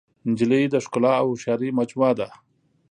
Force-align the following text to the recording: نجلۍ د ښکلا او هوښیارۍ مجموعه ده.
نجلۍ 0.29 0.63
د 0.69 0.75
ښکلا 0.85 1.13
او 1.21 1.27
هوښیارۍ 1.31 1.69
مجموعه 1.79 2.13
ده. 2.19 2.29